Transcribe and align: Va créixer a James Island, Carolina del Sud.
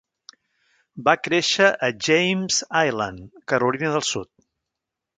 Va 1.07 1.15
créixer 1.25 1.69
a 1.89 1.91
James 2.09 2.59
Island, 2.83 3.23
Carolina 3.55 3.97
del 3.99 4.09
Sud. 4.15 4.35